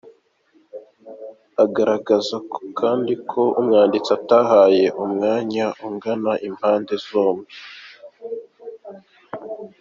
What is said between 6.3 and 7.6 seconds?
impande zombi.